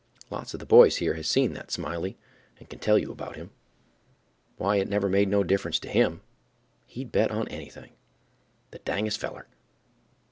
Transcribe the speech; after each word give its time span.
Lots 0.31 0.55
of 0.55 0.59
the 0.59 0.65
boys 0.65 0.95
here 0.97 1.13
has 1.13 1.27
seen 1.27 1.53
that 1.53 1.69
Smiley 1.69 2.17
and 2.57 2.67
can 2.67 2.79
tell 2.79 2.97
you 2.97 3.11
about 3.11 3.35
him. 3.35 3.51
Why, 4.57 4.77
it 4.77 4.89
never 4.89 5.07
made 5.07 5.29
no 5.29 5.43
difference 5.43 5.77
to 5.77 5.89
him—he'd 5.89 7.11
bet 7.11 7.29
on 7.29 7.47
any 7.49 7.69
thing—the 7.69 8.79
dangest 8.79 9.19
feller. 9.19 9.47